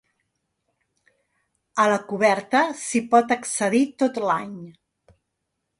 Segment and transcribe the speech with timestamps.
[1.83, 4.59] A la coberta s'hi pot accedir tot l'any.